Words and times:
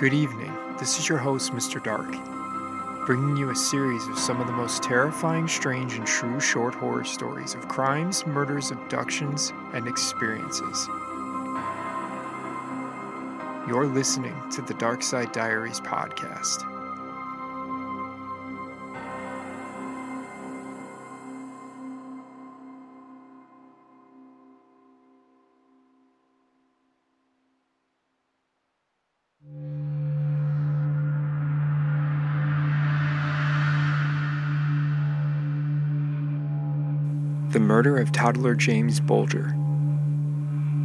Good 0.00 0.14
evening. 0.14 0.50
This 0.78 0.98
is 0.98 1.10
your 1.10 1.18
host, 1.18 1.52
Mr. 1.52 1.82
Dark, 1.84 2.08
bringing 3.04 3.36
you 3.36 3.50
a 3.50 3.54
series 3.54 4.06
of 4.06 4.18
some 4.18 4.40
of 4.40 4.46
the 4.46 4.52
most 4.54 4.82
terrifying, 4.82 5.46
strange, 5.46 5.92
and 5.92 6.06
true 6.06 6.40
short 6.40 6.74
horror 6.74 7.04
stories 7.04 7.52
of 7.52 7.68
crimes, 7.68 8.26
murders, 8.26 8.70
abductions, 8.70 9.52
and 9.74 9.86
experiences. 9.86 10.88
You're 13.68 13.84
listening 13.84 14.34
to 14.52 14.62
the 14.62 14.72
Dark 14.72 15.02
Side 15.02 15.32
Diaries 15.32 15.82
podcast. 15.82 16.69
The 37.60 37.66
murder 37.66 37.98
of 37.98 38.10
toddler 38.10 38.54
James 38.54 39.00
Bulger. 39.00 39.54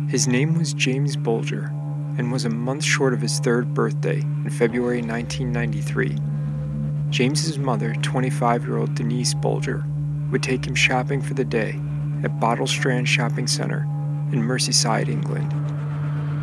His 0.09 0.27
name 0.27 0.57
was 0.57 0.73
James 0.73 1.15
Bulger 1.15 1.71
and 2.17 2.34
was 2.34 2.43
a 2.43 2.49
month 2.49 2.84
short 2.84 3.13
of 3.13 3.21
his 3.21 3.39
third 3.39 3.73
birthday 3.73 4.20
in 4.20 4.49
February 4.49 5.01
1993. 5.01 6.17
James's 7.11 7.57
mother, 7.57 7.93
25-year-old 7.93 8.93
Denise 8.93 9.34
Bulger, 9.35 9.85
would 10.31 10.43
take 10.43 10.67
him 10.67 10.75
shopping 10.75 11.21
for 11.21 11.34
the 11.34 11.45
day 11.45 11.79
at 12.25 12.41
Bootle 12.41 12.67
Strand 12.67 13.07
Shopping 13.07 13.48
Center 13.48 13.84
in 14.34 14.41
Merseyside, 14.41 15.07
England. 15.07 15.49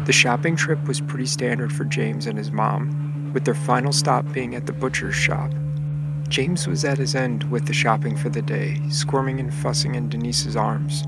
The 0.06 0.14
shopping 0.14 0.56
trip 0.56 0.82
was 0.88 1.02
pretty 1.02 1.26
standard 1.26 1.74
for 1.74 1.84
James 1.84 2.24
and 2.24 2.38
his 2.38 2.50
mom, 2.50 3.32
with 3.34 3.44
their 3.44 3.54
final 3.54 3.92
stop 3.92 4.24
being 4.32 4.54
at 4.54 4.64
the 4.64 4.72
butcher's 4.72 5.14
shop. 5.14 5.52
James 6.32 6.66
was 6.66 6.82
at 6.82 6.96
his 6.96 7.14
end 7.14 7.44
with 7.50 7.66
the 7.66 7.74
shopping 7.74 8.16
for 8.16 8.30
the 8.30 8.40
day, 8.40 8.80
squirming 8.88 9.38
and 9.38 9.52
fussing 9.52 9.96
in 9.96 10.08
Denise's 10.08 10.56
arms. 10.56 11.04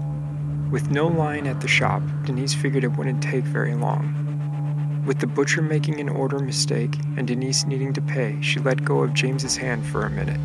With 0.70 0.90
no 0.90 1.06
line 1.06 1.46
at 1.46 1.62
the 1.62 1.66
shop, 1.66 2.02
Denise 2.26 2.52
figured 2.52 2.84
it 2.84 2.98
wouldn't 2.98 3.22
take 3.22 3.44
very 3.44 3.74
long. 3.74 5.02
With 5.06 5.20
the 5.20 5.26
butcher 5.26 5.62
making 5.62 5.98
an 5.98 6.10
order 6.10 6.40
mistake 6.40 6.94
and 7.16 7.26
Denise 7.26 7.64
needing 7.64 7.94
to 7.94 8.02
pay, 8.02 8.38
she 8.42 8.60
let 8.60 8.84
go 8.84 9.02
of 9.02 9.14
James's 9.14 9.56
hand 9.56 9.86
for 9.86 10.04
a 10.04 10.10
minute. 10.10 10.40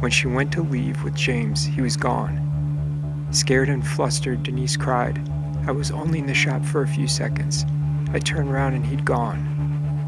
When 0.00 0.10
she 0.10 0.26
went 0.26 0.52
to 0.52 0.62
leave 0.62 1.02
with 1.02 1.14
James, 1.14 1.64
he 1.64 1.80
was 1.80 1.96
gone. 1.96 3.26
Scared 3.30 3.70
and 3.70 3.86
flustered, 3.86 4.42
Denise 4.42 4.76
cried, 4.76 5.18
I 5.66 5.70
was 5.70 5.90
only 5.90 6.18
in 6.18 6.26
the 6.26 6.34
shop 6.34 6.62
for 6.62 6.82
a 6.82 6.88
few 6.88 7.08
seconds. 7.08 7.64
I 8.12 8.18
turned 8.18 8.50
around 8.50 8.74
and 8.74 8.84
he'd 8.84 9.06
gone. 9.06 9.53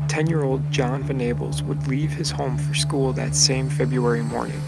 10 0.09 0.27
year 0.27 0.43
old 0.43 0.71
John 0.71 1.03
Venables 1.03 1.63
would 1.63 1.87
leave 1.89 2.13
his 2.13 2.31
home 2.31 2.57
for 2.57 2.75
school 2.75 3.13
that 3.13 3.35
same 3.35 3.69
February 3.69 4.23
morning. 4.23 4.61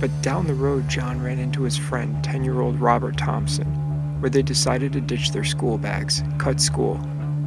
But 0.00 0.22
down 0.22 0.46
the 0.46 0.54
road, 0.54 0.88
John 0.88 1.22
ran 1.22 1.38
into 1.38 1.62
his 1.62 1.76
friend, 1.76 2.22
10 2.22 2.44
year 2.44 2.60
old 2.60 2.80
Robert 2.80 3.16
Thompson, 3.16 3.66
where 4.20 4.30
they 4.30 4.42
decided 4.42 4.92
to 4.92 5.00
ditch 5.00 5.32
their 5.32 5.44
school 5.44 5.78
bags, 5.78 6.22
cut 6.38 6.60
school, 6.60 6.96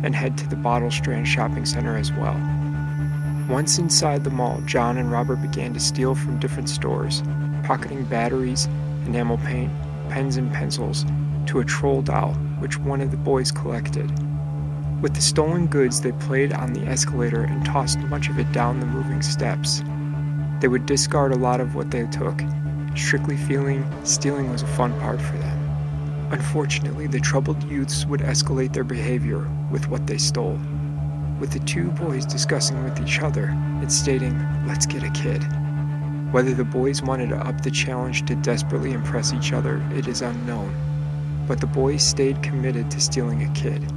and 0.04 0.16
head 0.16 0.38
to 0.38 0.48
the 0.48 0.56
Bootle 0.56 0.92
Strand 0.92 1.28
Shopping 1.28 1.66
Center 1.66 1.98
as 1.98 2.12
well. 2.12 2.40
Once 3.50 3.78
inside 3.78 4.24
the 4.24 4.30
mall, 4.30 4.62
John 4.66 4.98
and 4.98 5.12
Robert 5.12 5.42
began 5.42 5.74
to 5.74 5.80
steal 5.80 6.16
from 6.16 6.40
different 6.40 6.70
stores, 6.70 7.22
pocketing 7.64 8.04
batteries, 8.06 8.66
enamel 9.06 9.38
paint, 9.40 9.72
pens, 10.10 10.38
and 10.38 10.52
pencils, 10.54 11.06
to 11.48 11.60
a 11.60 11.66
troll 11.66 12.02
doll, 12.02 12.34
which 12.60 12.78
one 12.78 13.02
of 13.02 13.12
the 13.12 13.18
boys 13.18 13.52
collected. 13.52 14.10
With 15.02 15.16
the 15.16 15.22
stolen 15.22 15.66
goods, 15.66 16.00
they 16.00 16.12
played 16.12 16.54
on 16.54 16.74
the 16.74 16.86
escalator 16.86 17.42
and 17.42 17.66
tossed 17.66 17.98
much 18.02 18.30
of 18.30 18.38
it 18.38 18.52
down 18.52 18.80
the 18.80 18.86
moving 18.86 19.24
steps. 19.24 19.82
They 20.60 20.68
would 20.68 20.86
discard 20.86 21.32
a 21.32 21.38
lot 21.38 21.60
of 21.60 21.74
what 21.74 21.90
they 21.90 22.06
took, 22.06 22.40
strictly 22.96 23.36
feeling 23.36 23.84
stealing 24.06 24.52
was 24.52 24.62
a 24.62 24.68
fun 24.68 24.94
part 25.00 25.20
for 25.20 25.36
them. 25.38 26.30
Unfortunately, 26.32 27.08
the 27.08 27.20
troubled 27.20 27.64
youths 27.64 28.06
would 28.06 28.20
escalate 28.20 28.74
their 28.74 28.84
behavior 28.84 29.50
with 29.72 29.88
what 29.88 30.06
they 30.06 30.20
stole, 30.20 30.60
with 31.40 31.52
the 31.52 31.60
two 31.62 31.90
boys 31.94 32.24
discussing 32.24 32.84
with 32.84 33.02
each 33.02 33.22
other 33.22 33.46
and 33.46 33.92
stating, 33.92 34.38
Let's 34.68 34.86
get 34.86 35.02
a 35.02 35.10
kid. 35.10 35.42
Whether 36.32 36.54
the 36.54 36.64
boys 36.64 37.02
wanted 37.02 37.30
to 37.30 37.38
up 37.38 37.62
the 37.62 37.72
challenge 37.72 38.24
to 38.28 38.36
desperately 38.36 38.92
impress 38.92 39.34
each 39.34 39.52
other, 39.52 39.84
it 39.96 40.08
is 40.08 40.22
unknown, 40.22 40.76
but 41.48 41.60
the 41.60 41.66
boys 41.66 42.04
stayed 42.04 42.44
committed 42.44 42.92
to 42.92 43.02
stealing 43.02 43.42
a 43.42 43.54
kid. 43.54 43.92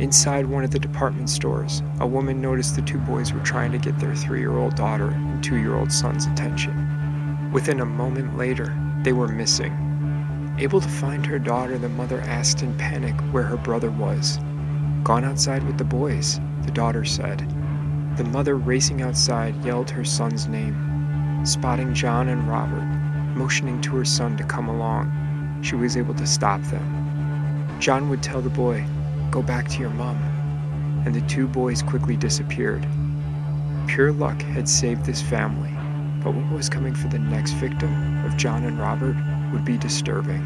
Inside 0.00 0.46
one 0.46 0.62
of 0.62 0.70
the 0.70 0.78
department 0.78 1.28
stores, 1.28 1.82
a 1.98 2.06
woman 2.06 2.40
noticed 2.40 2.76
the 2.76 2.82
two 2.82 2.98
boys 2.98 3.32
were 3.32 3.40
trying 3.40 3.72
to 3.72 3.78
get 3.78 3.98
their 3.98 4.14
three 4.14 4.38
year 4.38 4.56
old 4.56 4.76
daughter 4.76 5.08
and 5.08 5.42
two 5.42 5.56
year 5.56 5.74
old 5.74 5.90
son's 5.90 6.26
attention. 6.26 7.50
Within 7.52 7.80
a 7.80 7.84
moment 7.84 8.36
later, 8.36 8.72
they 9.02 9.12
were 9.12 9.26
missing. 9.26 10.54
Able 10.60 10.80
to 10.80 10.88
find 10.88 11.26
her 11.26 11.40
daughter, 11.40 11.78
the 11.78 11.88
mother 11.88 12.20
asked 12.20 12.62
in 12.62 12.78
panic 12.78 13.18
where 13.32 13.42
her 13.42 13.56
brother 13.56 13.90
was. 13.90 14.38
Gone 15.02 15.24
outside 15.24 15.64
with 15.64 15.78
the 15.78 15.84
boys, 15.84 16.38
the 16.62 16.70
daughter 16.70 17.04
said. 17.04 17.40
The 18.16 18.24
mother, 18.24 18.56
racing 18.56 19.02
outside, 19.02 19.64
yelled 19.64 19.90
her 19.90 20.04
son's 20.04 20.46
name. 20.46 21.44
Spotting 21.44 21.92
John 21.92 22.28
and 22.28 22.48
Robert, 22.48 22.86
motioning 23.36 23.80
to 23.80 23.96
her 23.96 24.04
son 24.04 24.36
to 24.36 24.44
come 24.44 24.68
along, 24.68 25.60
she 25.62 25.74
was 25.74 25.96
able 25.96 26.14
to 26.14 26.26
stop 26.26 26.62
them. 26.62 27.78
John 27.80 28.08
would 28.08 28.22
tell 28.22 28.40
the 28.40 28.50
boy, 28.50 28.84
Go 29.30 29.42
back 29.42 29.68
to 29.68 29.80
your 29.80 29.90
mom. 29.90 30.16
And 31.04 31.14
the 31.14 31.20
two 31.28 31.46
boys 31.46 31.82
quickly 31.82 32.16
disappeared. 32.16 32.86
Pure 33.86 34.12
luck 34.12 34.40
had 34.42 34.68
saved 34.68 35.04
this 35.04 35.22
family, 35.22 35.70
but 36.22 36.34
what 36.34 36.52
was 36.52 36.68
coming 36.68 36.94
for 36.94 37.08
the 37.08 37.18
next 37.18 37.52
victim 37.52 38.24
of 38.24 38.36
John 38.36 38.64
and 38.64 38.78
Robert 38.78 39.16
would 39.52 39.64
be 39.64 39.78
disturbing. 39.78 40.44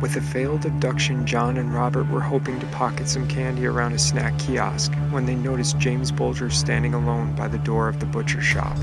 With 0.00 0.16
a 0.16 0.20
failed 0.20 0.66
abduction, 0.66 1.24
John 1.26 1.58
and 1.58 1.72
Robert 1.72 2.08
were 2.08 2.20
hoping 2.20 2.58
to 2.60 2.66
pocket 2.66 3.08
some 3.08 3.28
candy 3.28 3.66
around 3.66 3.92
a 3.92 3.98
snack 3.98 4.36
kiosk 4.38 4.92
when 5.10 5.26
they 5.26 5.36
noticed 5.36 5.78
James 5.78 6.10
Bulger 6.10 6.50
standing 6.50 6.94
alone 6.94 7.36
by 7.36 7.46
the 7.46 7.58
door 7.58 7.88
of 7.88 8.00
the 8.00 8.06
butcher 8.06 8.40
shop. 8.40 8.76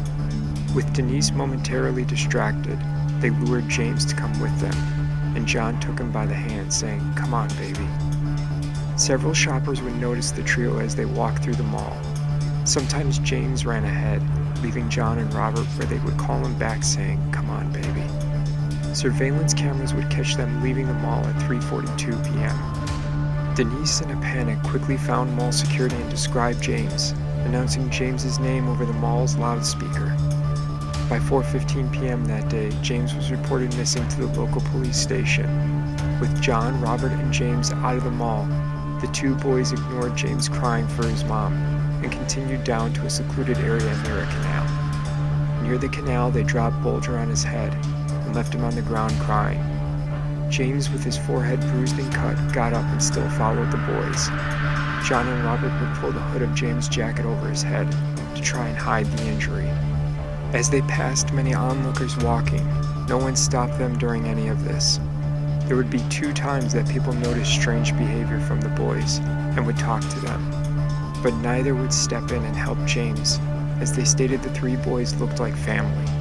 With 0.73 0.93
Denise 0.93 1.31
momentarily 1.31 2.05
distracted, 2.05 2.79
they 3.19 3.31
lured 3.31 3.67
James 3.67 4.05
to 4.05 4.15
come 4.15 4.39
with 4.39 4.57
them, 4.59 4.75
and 5.35 5.45
John 5.45 5.79
took 5.79 5.99
him 5.99 6.11
by 6.11 6.25
the 6.25 6.35
hand, 6.35 6.73
saying, 6.73 7.01
Come 7.15 7.33
on, 7.33 7.49
baby. 7.49 7.87
Several 8.99 9.33
shoppers 9.33 9.81
would 9.81 9.95
notice 9.95 10.31
the 10.31 10.43
trio 10.43 10.79
as 10.79 10.93
they 10.93 11.05
walked 11.05 11.41
through 11.41 11.55
the 11.55 11.63
mall. 11.63 11.97
Sometimes 12.65 13.17
James 13.19 13.65
ran 13.65 13.85
ahead, 13.85 14.21
leaving 14.61 14.89
John 14.89 15.19
and 15.19 15.33
Robert 15.33 15.65
where 15.77 15.87
they 15.87 15.99
would 15.99 16.17
call 16.17 16.43
him 16.43 16.59
back 16.59 16.83
saying, 16.83 17.31
Come 17.31 17.49
on, 17.49 17.71
baby. 17.71 18.03
Surveillance 18.93 19.53
cameras 19.53 19.93
would 19.93 20.09
catch 20.09 20.35
them 20.35 20.61
leaving 20.61 20.85
the 20.85 20.93
mall 20.95 21.25
at 21.25 21.35
3.42 21.35 22.25
p.m. 22.25 23.55
Denise, 23.55 24.01
in 24.01 24.11
a 24.11 24.19
panic, 24.19 24.61
quickly 24.63 24.97
found 24.97 25.33
mall 25.33 25.53
security 25.53 25.95
and 25.95 26.09
described 26.09 26.61
James, 26.61 27.11
announcing 27.45 27.89
James's 27.89 28.37
name 28.37 28.67
over 28.67 28.85
the 28.85 28.91
mall's 28.91 29.37
loudspeaker. 29.37 30.09
By 31.09 31.19
4.15 31.19 31.93
p.m. 31.93 32.25
that 32.25 32.49
day, 32.49 32.69
James 32.81 33.15
was 33.15 33.31
reported 33.31 33.75
missing 33.77 34.05
to 34.09 34.19
the 34.19 34.39
local 34.39 34.59
police 34.59 34.97
station. 34.97 35.47
With 36.19 36.41
John, 36.41 36.81
Robert, 36.81 37.13
and 37.13 37.31
James 37.31 37.71
out 37.71 37.95
of 37.95 38.03
the 38.03 38.11
mall, 38.11 38.45
the 39.01 39.07
two 39.07 39.35
boys 39.35 39.71
ignored 39.71 40.15
James 40.15 40.49
crying 40.49 40.87
for 40.87 41.05
his 41.05 41.23
mom 41.23 41.53
and 42.03 42.11
continued 42.11 42.63
down 42.63 42.93
to 42.93 43.05
a 43.05 43.09
secluded 43.09 43.57
area 43.59 43.97
near 44.03 44.19
a 44.19 44.27
canal. 44.27 45.61
Near 45.63 45.77
the 45.77 45.89
canal, 45.89 46.31
they 46.31 46.43
dropped 46.43 46.81
Bulger 46.83 47.17
on 47.17 47.29
his 47.29 47.43
head 47.43 47.73
and 47.73 48.35
left 48.35 48.53
him 48.53 48.63
on 48.63 48.75
the 48.75 48.81
ground 48.81 49.17
crying. 49.21 49.61
James, 50.49 50.89
with 50.89 51.03
his 51.03 51.17
forehead 51.17 51.59
bruised 51.61 51.97
and 51.99 52.13
cut, 52.13 52.35
got 52.53 52.73
up 52.73 52.85
and 52.85 53.01
still 53.01 53.29
followed 53.31 53.71
the 53.71 53.77
boys. 53.77 54.27
John 55.07 55.27
and 55.27 55.45
Robert 55.45 55.71
would 55.79 55.95
pull 55.95 56.11
the 56.11 56.19
hood 56.19 56.41
of 56.41 56.55
James' 56.55 56.89
jacket 56.89 57.25
over 57.25 57.47
his 57.47 57.63
head 57.63 57.89
to 58.35 58.41
try 58.41 58.67
and 58.67 58.77
hide 58.77 59.05
the 59.05 59.27
injury. 59.27 59.69
As 60.53 60.69
they 60.69 60.81
passed 60.81 61.31
many 61.31 61.53
onlookers 61.53 62.17
walking, 62.17 62.67
no 63.07 63.17
one 63.17 63.35
stopped 63.35 63.77
them 63.77 63.97
during 63.97 64.25
any 64.25 64.47
of 64.47 64.65
this. 64.65 64.99
There 65.69 65.77
would 65.77 65.91
be 65.91 66.03
two 66.09 66.33
times 66.33 66.73
that 66.73 66.89
people 66.89 67.13
noticed 67.13 67.53
strange 67.53 67.95
behavior 67.95 68.39
from 68.39 68.59
the 68.59 68.69
boys 68.69 69.19
and 69.19 69.67
would 69.67 69.77
talk 69.77 70.01
to 70.01 70.19
them. 70.21 70.43
But 71.21 71.35
neither 71.35 71.75
would 71.75 71.93
step 71.93 72.31
in 72.31 72.43
and 72.43 72.55
help 72.55 72.83
James, 72.87 73.39
as 73.79 73.95
they 73.95 74.03
stated 74.03 74.41
the 74.41 74.49
three 74.49 74.77
boys 74.77 75.13
looked 75.17 75.39
like 75.39 75.55
family. 75.55 76.11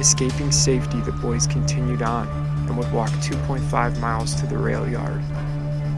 Escaping 0.00 0.50
safety, 0.50 1.00
the 1.02 1.12
boys 1.12 1.46
continued 1.46 2.02
on 2.02 2.26
and 2.66 2.76
would 2.76 2.90
walk 2.90 3.10
2.5 3.22 4.00
miles 4.00 4.34
to 4.34 4.46
the 4.46 4.58
rail 4.58 4.88
yard. 4.88 5.22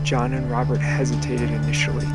John 0.05 0.35
and 0.35 0.50
Robert 0.50 0.82
hesitated 0.82 1.50
initially, 1.50 2.06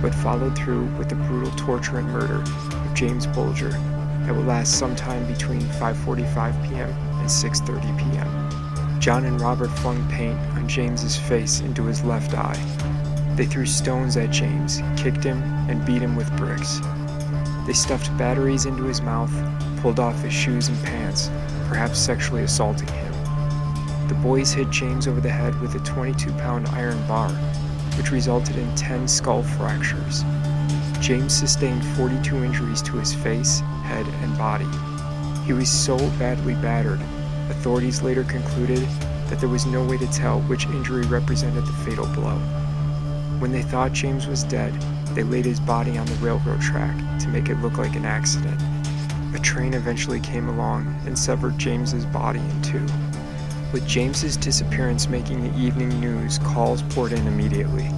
but 0.00 0.14
followed 0.14 0.56
through 0.56 0.84
with 0.96 1.08
the 1.08 1.16
brutal 1.16 1.50
torture 1.56 1.98
and 1.98 2.08
murder 2.12 2.44
of 2.44 2.94
James 2.94 3.26
Bulger 3.26 3.70
that 3.70 4.32
would 4.32 4.46
last 4.46 4.78
sometime 4.78 5.26
between 5.26 5.62
5:45 5.62 6.68
p.m. 6.68 6.90
and 7.18 7.28
6:30 7.28 7.98
p.m. 7.98 8.37
John 9.08 9.24
and 9.24 9.40
Robert 9.40 9.70
flung 9.70 10.06
paint 10.10 10.38
on 10.54 10.68
James's 10.68 11.16
face 11.16 11.60
into 11.60 11.84
his 11.84 12.04
left 12.04 12.34
eye. 12.34 12.62
They 13.36 13.46
threw 13.46 13.64
stones 13.64 14.18
at 14.18 14.30
James, 14.30 14.82
kicked 14.98 15.24
him, 15.24 15.42
and 15.70 15.82
beat 15.86 16.02
him 16.02 16.14
with 16.14 16.30
bricks. 16.36 16.80
They 17.66 17.72
stuffed 17.72 18.14
batteries 18.18 18.66
into 18.66 18.82
his 18.82 19.00
mouth, 19.00 19.32
pulled 19.80 19.98
off 19.98 20.22
his 20.22 20.34
shoes 20.34 20.68
and 20.68 20.76
pants, 20.84 21.30
perhaps 21.68 21.98
sexually 21.98 22.42
assaulting 22.42 22.88
him. 22.88 23.12
The 24.08 24.20
boys 24.22 24.52
hit 24.52 24.68
James 24.68 25.08
over 25.08 25.22
the 25.22 25.30
head 25.30 25.58
with 25.62 25.74
a 25.74 25.78
22 25.78 26.30
pound 26.32 26.68
iron 26.68 27.02
bar, 27.06 27.30
which 27.96 28.10
resulted 28.10 28.56
in 28.58 28.74
10 28.74 29.08
skull 29.08 29.42
fractures. 29.42 30.22
James 31.00 31.32
sustained 31.32 31.82
42 31.96 32.44
injuries 32.44 32.82
to 32.82 32.98
his 32.98 33.14
face, 33.14 33.60
head, 33.84 34.06
and 34.20 34.36
body. 34.36 34.68
He 35.46 35.54
was 35.54 35.70
so 35.70 35.96
badly 36.18 36.52
battered, 36.56 37.00
authorities 37.58 38.02
later 38.02 38.22
concluded 38.22 38.86
that 39.26 39.40
there 39.40 39.48
was 39.48 39.66
no 39.66 39.84
way 39.84 39.98
to 39.98 40.06
tell 40.12 40.40
which 40.42 40.66
injury 40.66 41.04
represented 41.06 41.66
the 41.66 41.72
fatal 41.84 42.06
blow. 42.14 42.36
When 43.40 43.50
they 43.50 43.62
thought 43.62 43.92
James 43.92 44.28
was 44.28 44.44
dead, 44.44 44.72
they 45.12 45.24
laid 45.24 45.44
his 45.44 45.58
body 45.58 45.98
on 45.98 46.06
the 46.06 46.14
railroad 46.14 46.60
track 46.60 46.96
to 47.18 47.28
make 47.28 47.48
it 47.48 47.56
look 47.56 47.76
like 47.76 47.96
an 47.96 48.04
accident. 48.04 48.60
A 49.34 49.40
train 49.40 49.74
eventually 49.74 50.20
came 50.20 50.48
along 50.48 50.86
and 51.04 51.18
severed 51.18 51.58
James's 51.58 52.06
body 52.06 52.38
in 52.38 52.62
two. 52.62 52.86
With 53.72 53.88
James's 53.88 54.36
disappearance 54.36 55.08
making 55.08 55.42
the 55.42 55.58
evening 55.58 56.00
news, 56.00 56.38
calls 56.38 56.82
poured 56.82 57.12
in 57.12 57.26
immediately. 57.26 57.90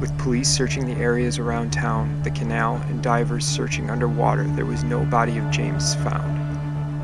With 0.00 0.16
police 0.18 0.48
searching 0.48 0.86
the 0.86 1.02
areas 1.02 1.40
around 1.40 1.72
town, 1.72 2.22
the 2.22 2.30
canal, 2.30 2.76
and 2.88 3.02
divers 3.02 3.44
searching 3.44 3.90
underwater, 3.90 4.44
there 4.44 4.66
was 4.66 4.84
no 4.84 5.04
body 5.04 5.36
of 5.36 5.50
James 5.50 5.96
found. 5.96 6.39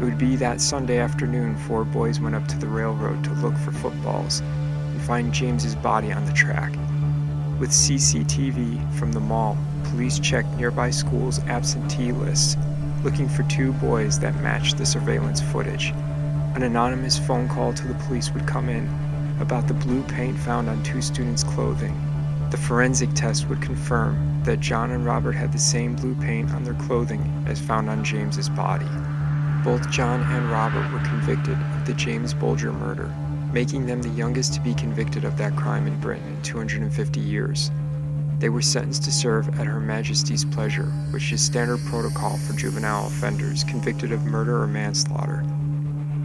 It 0.00 0.04
would 0.04 0.18
be 0.18 0.36
that 0.36 0.60
Sunday 0.60 0.98
afternoon 0.98 1.56
four 1.56 1.84
boys 1.84 2.20
went 2.20 2.34
up 2.34 2.46
to 2.48 2.58
the 2.58 2.66
railroad 2.66 3.24
to 3.24 3.32
look 3.34 3.56
for 3.56 3.72
footballs 3.72 4.40
and 4.40 5.00
find 5.02 5.32
James's 5.32 5.74
body 5.74 6.12
on 6.12 6.24
the 6.26 6.32
track. 6.32 6.72
With 7.58 7.70
CCTV 7.70 8.94
from 8.94 9.12
the 9.12 9.20
mall, 9.20 9.56
police 9.84 10.18
checked 10.18 10.54
nearby 10.56 10.90
schools' 10.90 11.38
absentee 11.46 12.12
lists, 12.12 12.56
looking 13.02 13.28
for 13.28 13.42
two 13.44 13.72
boys 13.74 14.18
that 14.20 14.42
matched 14.42 14.76
the 14.76 14.84
surveillance 14.84 15.40
footage. 15.40 15.92
An 16.54 16.62
anonymous 16.62 17.18
phone 17.18 17.48
call 17.48 17.72
to 17.72 17.88
the 17.88 17.94
police 18.04 18.30
would 18.32 18.46
come 18.46 18.68
in 18.68 18.88
about 19.40 19.66
the 19.66 19.74
blue 19.74 20.02
paint 20.04 20.38
found 20.38 20.68
on 20.68 20.82
two 20.82 21.00
students' 21.00 21.44
clothing 21.44 21.94
the 22.50 22.56
forensic 22.56 23.12
test 23.12 23.48
would 23.48 23.60
confirm 23.60 24.40
that 24.44 24.60
John 24.60 24.92
and 24.92 25.04
Robert 25.04 25.32
had 25.32 25.52
the 25.52 25.58
same 25.58 25.96
blue 25.96 26.14
paint 26.14 26.52
on 26.52 26.62
their 26.62 26.74
clothing 26.74 27.44
as 27.46 27.60
found 27.60 27.90
on 27.90 28.04
James's 28.04 28.48
body. 28.48 28.86
Both 29.66 29.90
John 29.90 30.20
and 30.20 30.48
Robert 30.48 30.92
were 30.92 31.00
convicted 31.00 31.58
of 31.58 31.86
the 31.86 31.94
James 31.94 32.32
Bulger 32.32 32.72
murder, 32.72 33.12
making 33.52 33.84
them 33.84 34.00
the 34.00 34.10
youngest 34.10 34.54
to 34.54 34.60
be 34.60 34.72
convicted 34.74 35.24
of 35.24 35.36
that 35.38 35.56
crime 35.56 35.88
in 35.88 35.98
Britain 35.98 36.22
in 36.28 36.40
250 36.42 37.18
years. 37.18 37.72
They 38.38 38.48
were 38.48 38.62
sentenced 38.62 39.02
to 39.02 39.10
serve 39.10 39.48
at 39.58 39.66
Her 39.66 39.80
Majesty's 39.80 40.44
pleasure, 40.44 40.92
which 41.10 41.32
is 41.32 41.42
standard 41.42 41.80
protocol 41.86 42.36
for 42.36 42.52
juvenile 42.52 43.08
offenders 43.08 43.64
convicted 43.64 44.12
of 44.12 44.24
murder 44.24 44.62
or 44.62 44.68
manslaughter. 44.68 45.44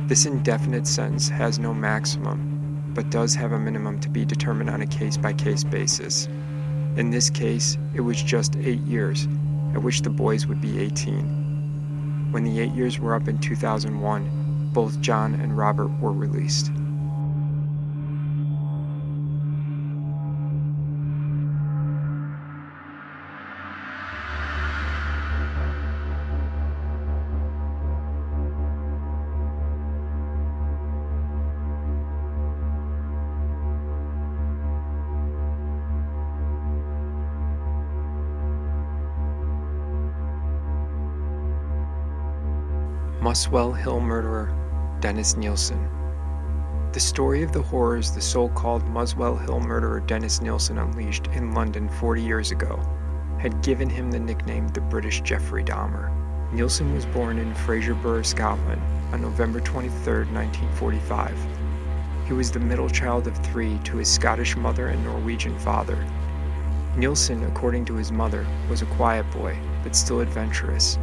This 0.06 0.28
indefinite 0.28 0.86
sentence 0.86 1.28
has 1.28 1.58
no 1.58 1.74
maximum 1.74 2.92
but 2.94 3.10
does 3.10 3.34
have 3.34 3.54
a 3.54 3.60
minimum 3.60 4.00
to 4.02 4.10
be 4.10 4.24
determined 4.24 4.70
on 4.70 4.82
a 4.82 4.86
case 4.86 5.18
by 5.18 5.34
case 5.34 5.64
basis. 5.64 6.28
In 6.96 7.10
this 7.10 7.32
case, 7.32 7.76
it 7.96 8.02
was 8.02 8.22
just 8.22 8.56
eight 8.58 8.82
years, 8.82 9.28
at 9.74 9.82
which 9.82 10.04
the 10.04 10.12
boys 10.12 10.46
would 10.46 10.62
be 10.62 10.80
18. 10.80 11.41
When 12.32 12.46
the 12.46 12.62
eight 12.62 12.72
years 12.72 12.98
were 12.98 13.14
up 13.14 13.28
in 13.28 13.40
2001, 13.40 14.70
both 14.72 15.02
John 15.02 15.34
and 15.36 15.58
Robert 15.58 15.90
were 16.00 16.14
released. 16.14 16.72
Muswell 43.22 43.72
Hill 43.72 44.00
murderer 44.00 44.52
Dennis 45.00 45.38
Nilsen. 45.38 45.88
The 46.92 47.00
story 47.00 47.44
of 47.44 47.52
the 47.52 47.62
horrors 47.62 48.10
the 48.10 48.20
so 48.20 48.50
called 48.50 48.84
Muswell 48.88 49.36
Hill 49.38 49.60
murderer 49.60 50.00
Dennis 50.00 50.42
Nilsen 50.42 50.80
unleashed 50.80 51.28
in 51.28 51.54
London 51.54 51.88
40 51.88 52.20
years 52.20 52.50
ago 52.50 52.82
had 53.40 53.62
given 53.62 53.92
him 53.92 54.10
the 54.10 54.20
nickname 54.20 54.68
the 54.70 54.82
British 54.82 55.22
Jeffrey 55.22 55.64
Dahmer. 55.64 56.10
Nilsen 56.52 56.96
was 56.96 57.06
born 57.06 57.38
in 57.38 57.54
Fraserburgh, 57.54 58.26
Scotland 58.26 58.82
on 59.14 59.22
November 59.22 59.60
23, 59.60 60.26
1945. 60.34 61.38
He 62.26 62.34
was 62.34 62.50
the 62.50 62.60
middle 62.60 62.90
child 62.90 63.28
of 63.28 63.38
three 63.38 63.78
to 63.84 63.98
his 63.98 64.12
Scottish 64.12 64.56
mother 64.56 64.88
and 64.88 65.04
Norwegian 65.04 65.60
father. 65.60 66.04
Nilsen, 66.98 67.44
according 67.44 67.86
to 67.86 67.94
his 67.94 68.12
mother, 68.12 68.48
was 68.68 68.82
a 68.82 68.88
quiet 68.98 69.30
boy, 69.30 69.56
but 69.84 69.96
still 69.96 70.22
adventurous. 70.22 70.98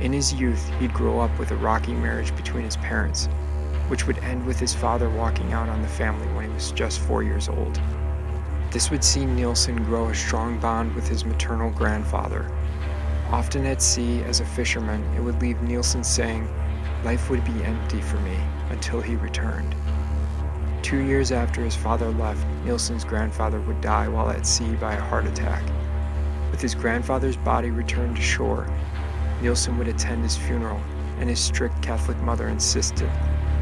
In 0.00 0.12
his 0.12 0.34
youth, 0.34 0.68
he'd 0.78 0.92
grow 0.92 1.20
up 1.20 1.38
with 1.38 1.50
a 1.52 1.56
rocky 1.56 1.94
marriage 1.94 2.36
between 2.36 2.64
his 2.64 2.76
parents, 2.76 3.28
which 3.88 4.06
would 4.06 4.18
end 4.18 4.44
with 4.44 4.58
his 4.58 4.74
father 4.74 5.08
walking 5.08 5.54
out 5.54 5.70
on 5.70 5.80
the 5.80 5.88
family 5.88 6.26
when 6.34 6.46
he 6.46 6.52
was 6.52 6.70
just 6.72 7.00
four 7.00 7.22
years 7.22 7.48
old. 7.48 7.80
This 8.70 8.90
would 8.90 9.02
see 9.02 9.24
Nilsen 9.24 9.82
grow 9.84 10.08
a 10.08 10.14
strong 10.14 10.58
bond 10.58 10.94
with 10.94 11.08
his 11.08 11.24
maternal 11.24 11.70
grandfather. 11.70 12.50
Often 13.30 13.64
at 13.64 13.80
sea 13.80 14.22
as 14.24 14.40
a 14.40 14.44
fisherman, 14.44 15.02
it 15.16 15.20
would 15.20 15.40
leave 15.40 15.62
Nilsen 15.62 16.04
saying, 16.04 16.46
Life 17.02 17.30
would 17.30 17.44
be 17.44 17.64
empty 17.64 18.02
for 18.02 18.18
me 18.18 18.36
until 18.68 19.00
he 19.00 19.16
returned. 19.16 19.74
Two 20.82 20.98
years 20.98 21.32
after 21.32 21.62
his 21.62 21.74
father 21.74 22.10
left, 22.10 22.46
Nilsen's 22.64 23.04
grandfather 23.04 23.60
would 23.62 23.80
die 23.80 24.08
while 24.08 24.28
at 24.28 24.46
sea 24.46 24.74
by 24.74 24.94
a 24.94 25.00
heart 25.00 25.26
attack. 25.26 25.62
With 26.50 26.60
his 26.60 26.74
grandfather's 26.74 27.36
body 27.36 27.70
returned 27.70 28.16
to 28.16 28.22
shore, 28.22 28.68
Nilsen 29.42 29.76
would 29.76 29.88
attend 29.88 30.22
his 30.22 30.36
funeral, 30.36 30.80
and 31.18 31.28
his 31.28 31.40
strict 31.40 31.82
Catholic 31.82 32.16
mother 32.18 32.48
insisted 32.48 33.10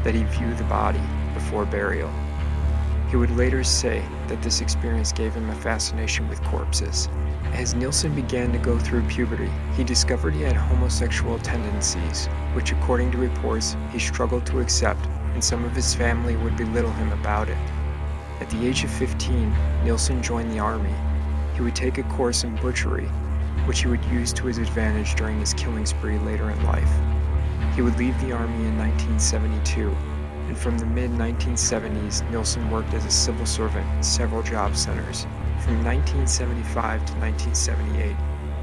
that 0.03 0.15
he 0.15 0.23
view 0.23 0.53
the 0.55 0.63
body 0.65 1.01
before 1.33 1.65
burial. 1.65 2.11
He 3.09 3.17
would 3.17 3.35
later 3.37 3.63
say 3.63 4.03
that 4.27 4.41
this 4.41 4.61
experience 4.61 5.11
gave 5.11 5.33
him 5.33 5.49
a 5.49 5.55
fascination 5.55 6.27
with 6.27 6.43
corpses. 6.43 7.09
As 7.53 7.73
Nilsen 7.73 8.15
began 8.15 8.51
to 8.51 8.57
go 8.57 8.79
through 8.79 9.07
puberty, 9.07 9.51
he 9.75 9.83
discovered 9.83 10.33
he 10.33 10.41
had 10.41 10.55
homosexual 10.55 11.39
tendencies, 11.39 12.27
which, 12.53 12.71
according 12.71 13.11
to 13.11 13.17
reports, 13.17 13.75
he 13.91 13.99
struggled 13.99 14.45
to 14.47 14.59
accept, 14.59 15.05
and 15.33 15.43
some 15.43 15.63
of 15.65 15.75
his 15.75 15.93
family 15.93 16.35
would 16.37 16.57
belittle 16.57 16.91
him 16.93 17.11
about 17.11 17.49
it. 17.49 17.57
At 18.39 18.49
the 18.49 18.65
age 18.65 18.83
of 18.83 18.91
15, 18.91 19.53
Nilsen 19.83 20.21
joined 20.21 20.51
the 20.51 20.59
army. 20.59 20.93
He 21.53 21.61
would 21.61 21.75
take 21.75 21.97
a 21.97 22.03
course 22.03 22.43
in 22.43 22.55
butchery 22.57 23.09
which 23.65 23.81
he 23.81 23.87
would 23.87 24.03
use 24.05 24.31
to 24.33 24.45
his 24.45 24.57
advantage 24.57 25.15
during 25.15 25.39
his 25.39 25.53
killing 25.53 25.85
spree 25.85 26.17
later 26.19 26.49
in 26.49 26.63
life. 26.63 26.91
He 27.75 27.81
would 27.81 27.97
leave 27.97 28.19
the 28.21 28.31
army 28.31 28.65
in 28.65 28.77
1972, 28.77 29.89
and 30.47 30.57
from 30.57 30.77
the 30.77 30.85
mid 30.85 31.11
1970s, 31.11 32.29
Nilsen 32.31 32.69
worked 32.69 32.93
as 32.93 33.05
a 33.05 33.11
civil 33.11 33.45
servant 33.45 33.85
in 33.95 34.03
several 34.03 34.43
job 34.43 34.75
centers. 34.75 35.23
From 35.63 35.83
1975 35.83 37.05
to 37.05 37.13
1978, 37.13 38.15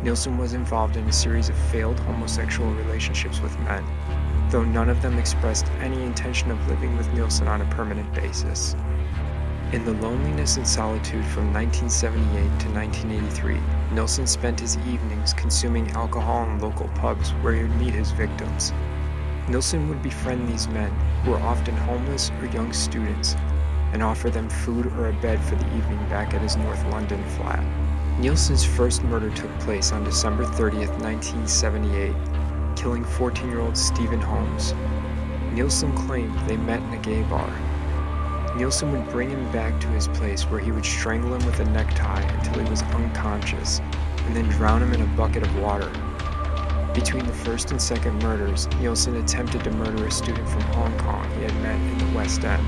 Nilsen 0.02 0.38
was 0.38 0.52
involved 0.52 0.97
in 0.97 1.09
a 1.09 1.12
series 1.12 1.49
of 1.49 1.56
failed 1.71 1.99
homosexual 2.00 2.73
relationships 2.75 3.40
with 3.40 3.59
men, 3.61 3.85
though 4.50 4.64
none 4.64 4.88
of 4.88 5.00
them 5.02 5.18
expressed 5.18 5.66
any 5.80 6.02
intention 6.02 6.50
of 6.50 6.68
living 6.68 6.97
with 6.97 7.12
Nilsen 7.12 7.49
on 7.49 7.61
a 7.61 7.71
permanent 7.71 8.12
basis. 8.14 8.75
In 9.73 9.87
the 9.87 9.95
loneliness 10.07 10.59
and 10.59 10.69
solitude 10.69 11.25
from 11.25 11.50
1978 11.55 12.61
to 12.61 12.69
1983, 12.75 13.59
Nilsen 13.95 14.26
spent 14.26 14.61
his 14.61 14.76
evenings 14.87 15.33
consuming 15.33 15.91
alcohol 15.93 16.45
in 16.45 16.59
local 16.59 16.88
pubs 16.88 17.31
where 17.41 17.55
he 17.55 17.62
would 17.62 17.76
meet 17.76 17.95
his 17.95 18.11
victims. 18.11 18.71
Nilsen 19.49 19.88
would 19.88 20.02
befriend 20.02 20.47
these 20.47 20.69
men, 20.69 20.91
who 21.25 21.31
were 21.31 21.41
often 21.41 21.75
homeless 21.75 22.31
or 22.43 22.49
young 22.49 22.71
students, 22.75 23.35
and 23.95 24.02
offer 24.02 24.29
them 24.29 24.50
food 24.50 24.88
or 24.88 25.09
a 25.09 25.12
bed 25.23 25.43
for 25.43 25.55
the 25.55 25.67
evening 25.75 26.07
back 26.11 26.35
at 26.35 26.43
his 26.43 26.59
North 26.59 26.85
London 26.91 27.25
flat. 27.31 27.64
Nilsen's 28.21 28.67
first 28.67 29.02
murder 29.05 29.31
took 29.31 29.59
place 29.61 29.91
on 29.91 30.05
December 30.05 30.45
30th, 30.45 31.00
1978, 31.00 32.14
killing 32.76 33.05
14 33.05 33.49
year 33.49 33.61
old 33.61 33.79
Stephen 33.79 34.21
Holmes. 34.21 34.75
Nilsen 35.55 35.97
claimed 35.97 36.38
they 36.47 36.59
met 36.59 36.83
in 36.83 36.93
a 36.93 36.99
gay 36.99 37.23
bar 37.23 37.50
Nilsen 38.56 38.92
would 38.92 39.09
bring 39.11 39.30
him 39.30 39.50
back 39.50 39.80
to 39.80 39.87
his 39.88 40.09
place 40.09 40.42
where 40.44 40.61
he 40.61 40.73
would 40.73 40.85
strangle 40.85 41.35
him 41.35 41.47
with 41.47 41.61
a 41.61 41.64
necktie 41.66 42.21
until 42.21 42.62
he 42.62 42.68
was 42.68 42.82
unconscious, 42.82 43.80
and 44.26 44.37
then 44.37 44.49
drown 44.50 44.82
him 44.82 44.92
in 44.92 45.00
a 45.00 45.16
bucket 45.16 45.42
of 45.42 45.59
water. 45.59 45.90
Between 46.92 47.25
the 47.25 47.32
first 47.32 47.71
and 47.71 47.80
second 47.80 48.23
murders, 48.23 48.68
Nilsen 48.78 49.16
attempted 49.16 49.64
to 49.64 49.71
murder 49.71 50.06
a 50.06 50.11
student 50.11 50.47
from 50.47 50.61
Hong 50.75 50.99
Kong 50.99 51.26
he 51.37 51.44
had 51.44 51.54
met 51.62 51.80
in 51.80 51.97
the 51.97 52.16
West 52.16 52.44
End. 52.44 52.66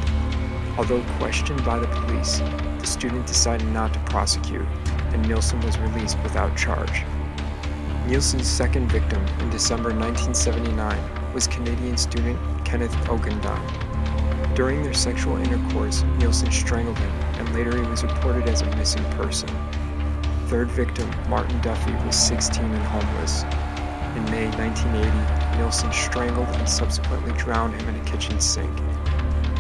Although 0.79 1.03
questioned 1.19 1.62
by 1.64 1.79
the 1.79 1.87
police, 1.88 2.38
the 2.79 2.87
student 2.87 3.26
decided 3.26 3.69
not 3.69 3.93
to 3.93 4.00
prosecute, 4.00 4.67
and 5.12 5.29
Nilsen 5.29 5.61
was 5.61 5.79
released 5.79 6.19
without 6.23 6.57
charge. 6.57 7.05
Nilsen's 8.07 8.49
second 8.49 8.91
victim 8.91 9.23
in 9.41 9.50
December 9.50 9.91
1979 9.91 11.33
was 11.35 11.47
Canadian 11.47 11.99
student 11.99 12.38
Kenneth 12.64 12.95
Ockenden. 13.07 13.84
During 14.55 14.85
their 14.85 14.95
sexual 14.95 15.37
intercourse, 15.37 16.05
Nilsen 16.19 16.53
strangled 16.53 16.97
him, 16.97 17.11
and 17.39 17.53
later 17.55 17.77
he 17.77 17.91
was 17.91 18.05
reported 18.05 18.49
as 18.49 18.63
a 18.63 18.77
missing 18.77 19.03
person. 19.13 19.49
Third 20.47 20.71
victim, 20.71 21.11
Martin 21.29 21.61
Duffy, 21.61 21.93
was 22.07 22.15
16 22.17 22.63
and 22.63 22.85
homeless. 22.85 23.43
In 24.15 24.25
May 24.27 24.47
1980, 24.57 25.59
Nilsen 25.59 25.93
strangled 25.93 26.47
and 26.47 26.69
subsequently 26.69 27.33
drowned 27.33 27.75
him 27.75 27.89
in 27.89 28.01
a 28.01 28.05
kitchen 28.05 28.39
sink. 28.39 28.71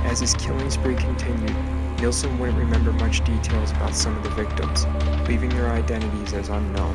As 0.04 0.20
his 0.20 0.34
killing 0.34 0.70
spree 0.70 0.94
continued, 0.94 1.56
Nilsen 1.98 2.38
wouldn't 2.38 2.58
remember 2.58 2.92
much 2.92 3.24
details 3.24 3.72
about 3.72 3.96
some 3.96 4.16
of 4.16 4.22
the 4.22 4.30
victims, 4.30 4.86
leaving 5.26 5.50
their 5.50 5.72
identities 5.72 6.34
as 6.34 6.50
unknown. 6.50 6.94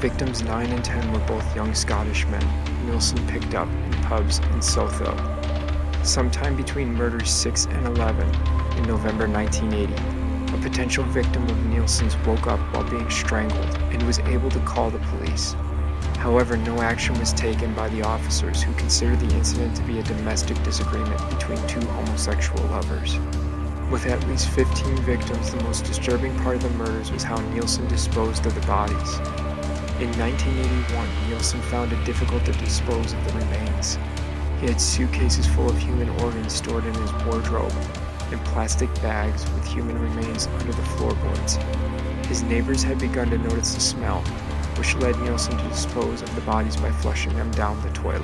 Victims 0.00 0.42
9 0.42 0.66
and 0.66 0.84
10 0.84 1.12
were 1.12 1.20
both 1.20 1.54
young 1.54 1.74
Scottish 1.76 2.26
men 2.26 2.86
Nilsen 2.86 3.24
picked 3.28 3.54
up 3.54 3.68
in 3.68 3.92
pubs 4.02 4.40
in 4.52 4.60
Soho. 4.60 5.39
Sometime 6.02 6.56
between 6.56 6.94
murders 6.94 7.30
6 7.30 7.66
and 7.66 7.86
11 7.86 8.22
in 8.78 8.82
November 8.84 9.28
1980, 9.28 10.54
a 10.54 10.62
potential 10.62 11.04
victim 11.04 11.42
of 11.44 11.66
Nilsen's 11.66 12.16
woke 12.26 12.46
up 12.46 12.58
while 12.74 12.88
being 12.88 13.08
strangled 13.10 13.76
and 13.92 14.02
was 14.04 14.18
able 14.20 14.50
to 14.50 14.60
call 14.60 14.90
the 14.90 14.98
police. 14.98 15.54
However, 16.16 16.56
no 16.56 16.80
action 16.80 17.18
was 17.18 17.34
taken 17.34 17.74
by 17.74 17.90
the 17.90 18.02
officers 18.02 18.62
who 18.62 18.72
considered 18.74 19.20
the 19.20 19.36
incident 19.36 19.76
to 19.76 19.82
be 19.82 19.98
a 19.98 20.02
domestic 20.02 20.60
disagreement 20.62 21.20
between 21.30 21.64
two 21.68 21.86
homosexual 21.88 22.62
lovers. 22.68 23.18
With 23.90 24.06
at 24.06 24.26
least 24.26 24.48
15 24.50 24.96
victims, 25.02 25.50
the 25.50 25.62
most 25.64 25.84
disturbing 25.84 26.34
part 26.38 26.56
of 26.56 26.62
the 26.62 26.70
murders 26.70 27.12
was 27.12 27.22
how 27.22 27.36
Nilsen 27.52 27.86
disposed 27.88 28.46
of 28.46 28.54
the 28.54 28.66
bodies. 28.66 29.18
In 30.00 30.10
1981, 30.18 31.08
Nilsen 31.28 31.60
found 31.62 31.92
it 31.92 32.02
difficult 32.06 32.44
to 32.46 32.52
dispose 32.52 33.12
of 33.12 33.24
the 33.26 33.38
remains. 33.38 33.98
He 34.60 34.66
had 34.66 34.78
suitcases 34.78 35.46
full 35.46 35.70
of 35.70 35.78
human 35.78 36.10
organs 36.20 36.52
stored 36.52 36.84
in 36.84 36.92
his 36.92 37.12
wardrobe, 37.24 37.72
and 38.30 38.44
plastic 38.44 38.92
bags 39.00 39.42
with 39.52 39.66
human 39.66 39.98
remains 39.98 40.48
under 40.48 40.72
the 40.72 40.82
floorboards. 40.82 41.56
His 42.26 42.42
neighbors 42.42 42.82
had 42.82 42.98
begun 42.98 43.30
to 43.30 43.38
notice 43.38 43.74
the 43.74 43.80
smell, 43.80 44.20
which 44.76 44.94
led 44.96 45.18
Nilsen 45.20 45.56
to 45.56 45.68
dispose 45.68 46.20
of 46.20 46.34
the 46.34 46.42
bodies 46.42 46.76
by 46.76 46.90
flushing 46.90 47.34
them 47.36 47.50
down 47.52 47.80
the 47.80 47.88
toilet. 47.90 48.22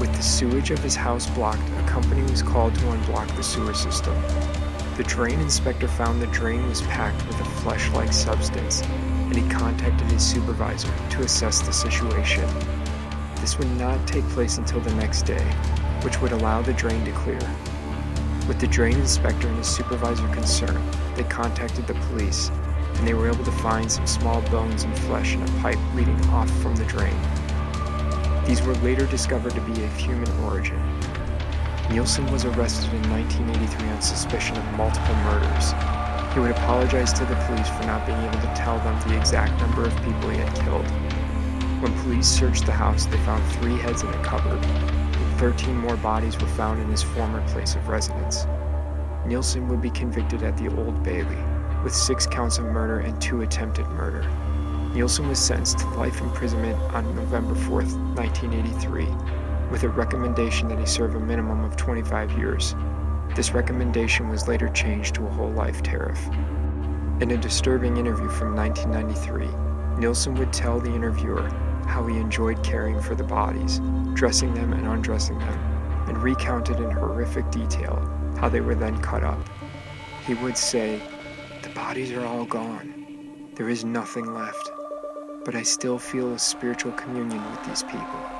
With 0.00 0.12
the 0.16 0.22
sewage 0.22 0.72
of 0.72 0.80
his 0.80 0.96
house 0.96 1.30
blocked, 1.30 1.62
a 1.78 1.88
company 1.88 2.22
was 2.22 2.42
called 2.42 2.74
to 2.74 2.80
unblock 2.80 3.28
the 3.36 3.44
sewer 3.44 3.74
system. 3.74 4.20
The 4.96 5.04
drain 5.04 5.38
inspector 5.38 5.86
found 5.86 6.20
the 6.20 6.26
drain 6.26 6.68
was 6.68 6.82
packed 6.82 7.24
with 7.28 7.40
a 7.40 7.44
flesh 7.44 7.88
like 7.90 8.12
substance, 8.12 8.82
and 8.82 9.36
he 9.36 9.48
contacted 9.50 10.10
his 10.10 10.26
supervisor 10.26 10.92
to 11.10 11.22
assess 11.22 11.60
the 11.60 11.72
situation. 11.72 12.48
This 13.46 13.58
would 13.58 13.78
not 13.78 14.08
take 14.08 14.24
place 14.30 14.58
until 14.58 14.80
the 14.80 14.92
next 14.96 15.22
day, 15.22 15.44
which 16.02 16.20
would 16.20 16.32
allow 16.32 16.62
the 16.62 16.72
drain 16.72 17.04
to 17.04 17.12
clear. 17.12 17.38
With 18.48 18.58
the 18.58 18.66
drain 18.66 18.98
inspector 18.98 19.46
and 19.46 19.58
his 19.58 19.68
supervisor 19.68 20.26
concerned, 20.34 20.82
they 21.14 21.22
contacted 21.22 21.86
the 21.86 21.94
police 21.94 22.50
and 22.94 23.06
they 23.06 23.14
were 23.14 23.28
able 23.28 23.44
to 23.44 23.52
find 23.52 23.88
some 23.88 24.04
small 24.04 24.40
bones 24.50 24.82
and 24.82 24.98
flesh 24.98 25.34
in 25.34 25.42
a 25.42 25.60
pipe 25.62 25.78
leading 25.94 26.20
off 26.30 26.50
from 26.60 26.74
the 26.74 26.86
drain. 26.86 27.16
These 28.46 28.62
were 28.62 28.74
later 28.82 29.06
discovered 29.06 29.54
to 29.54 29.60
be 29.60 29.84
of 29.84 29.96
human 29.96 30.28
origin. 30.40 30.82
Nilsen 31.88 32.26
was 32.32 32.44
arrested 32.44 32.92
in 32.94 33.10
1983 33.10 33.90
on 33.90 34.02
suspicion 34.02 34.56
of 34.56 34.64
multiple 34.76 35.14
murders. 35.22 35.70
He 36.34 36.40
would 36.40 36.50
apologize 36.50 37.12
to 37.12 37.24
the 37.24 37.36
police 37.46 37.68
for 37.68 37.84
not 37.84 38.06
being 38.06 38.18
able 38.18 38.40
to 38.40 38.54
tell 38.56 38.80
them 38.80 39.08
the 39.08 39.16
exact 39.16 39.56
number 39.60 39.84
of 39.84 39.94
people 40.02 40.30
he 40.30 40.38
had 40.38 40.52
killed. 40.64 41.05
When 41.86 42.02
police 42.02 42.26
searched 42.26 42.66
the 42.66 42.72
house, 42.72 43.06
they 43.06 43.16
found 43.18 43.44
three 43.52 43.78
heads 43.78 44.02
in 44.02 44.08
a 44.08 44.24
cupboard, 44.24 44.58
and 44.64 45.38
13 45.38 45.76
more 45.76 45.96
bodies 45.96 46.36
were 46.36 46.48
found 46.48 46.80
in 46.82 46.88
his 46.88 47.04
former 47.04 47.46
place 47.46 47.76
of 47.76 47.86
residence. 47.86 48.44
Nilsen 49.24 49.68
would 49.68 49.80
be 49.80 49.90
convicted 49.90 50.42
at 50.42 50.56
the 50.56 50.66
Old 50.76 51.04
Bailey 51.04 51.38
with 51.84 51.94
six 51.94 52.26
counts 52.26 52.58
of 52.58 52.64
murder 52.64 52.98
and 52.98 53.22
two 53.22 53.42
attempted 53.42 53.86
murder. 53.90 54.28
Nilsen 54.94 55.28
was 55.28 55.38
sentenced 55.38 55.78
to 55.78 55.88
life 55.90 56.20
imprisonment 56.20 56.76
on 56.92 57.14
November 57.14 57.54
4, 57.54 57.82
1983, 57.82 59.06
with 59.70 59.84
a 59.84 59.88
recommendation 59.88 60.66
that 60.66 60.80
he 60.80 60.86
serve 60.86 61.14
a 61.14 61.20
minimum 61.20 61.62
of 61.62 61.76
25 61.76 62.36
years. 62.36 62.74
This 63.36 63.52
recommendation 63.52 64.28
was 64.28 64.48
later 64.48 64.68
changed 64.70 65.14
to 65.14 65.26
a 65.26 65.30
whole 65.30 65.52
life 65.52 65.84
tariff. 65.84 66.18
In 67.20 67.30
a 67.30 67.36
disturbing 67.36 67.96
interview 67.96 68.28
from 68.28 68.56
1993, 68.56 70.00
Nilsen 70.00 70.34
would 70.34 70.52
tell 70.52 70.80
the 70.80 70.92
interviewer 70.92 71.48
how 71.86 72.06
he 72.06 72.16
enjoyed 72.16 72.62
caring 72.62 73.00
for 73.00 73.14
the 73.14 73.24
bodies, 73.24 73.80
dressing 74.14 74.54
them 74.54 74.72
and 74.72 74.86
undressing 74.86 75.38
them, 75.38 75.58
and 76.08 76.22
recounted 76.22 76.78
in 76.80 76.90
horrific 76.90 77.50
detail 77.50 77.96
how 78.38 78.48
they 78.48 78.60
were 78.60 78.74
then 78.74 79.00
cut 79.00 79.22
up. 79.22 79.40
He 80.26 80.34
would 80.34 80.56
say, 80.56 81.00
The 81.62 81.70
bodies 81.70 82.12
are 82.12 82.24
all 82.26 82.44
gone. 82.44 83.50
There 83.54 83.68
is 83.68 83.84
nothing 83.84 84.34
left. 84.34 84.70
But 85.44 85.54
I 85.54 85.62
still 85.62 85.98
feel 85.98 86.32
a 86.32 86.38
spiritual 86.38 86.92
communion 86.92 87.42
with 87.50 87.64
these 87.64 87.82
people. 87.84 88.35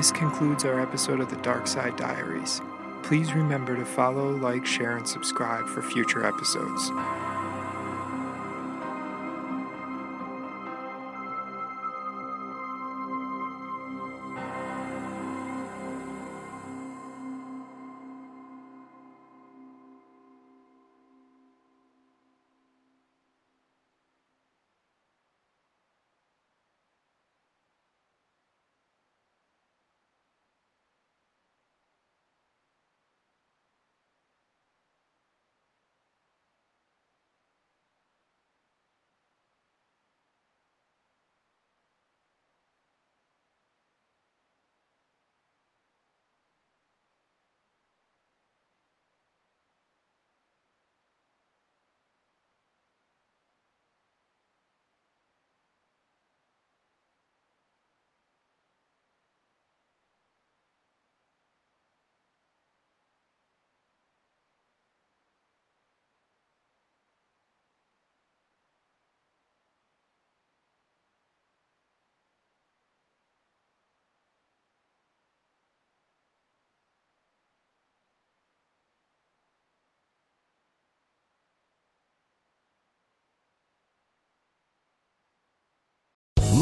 This 0.00 0.12
concludes 0.12 0.64
our 0.64 0.80
episode 0.80 1.20
of 1.20 1.28
the 1.28 1.36
Dark 1.42 1.66
Side 1.66 1.94
Diaries. 1.96 2.62
Please 3.02 3.34
remember 3.34 3.76
to 3.76 3.84
follow, 3.84 4.30
like, 4.30 4.64
share, 4.64 4.96
and 4.96 5.06
subscribe 5.06 5.66
for 5.66 5.82
future 5.82 6.24
episodes. 6.24 6.90